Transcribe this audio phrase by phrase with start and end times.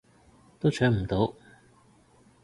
[0.59, 1.35] 都搶唔到